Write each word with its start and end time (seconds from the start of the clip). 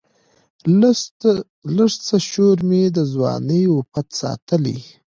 لږڅه 1.75 2.17
شورمي 2.29 2.83
د 2.95 2.97
ځواني 3.11 3.61
وًپټ 3.75 4.07
ساتلی 4.21 4.79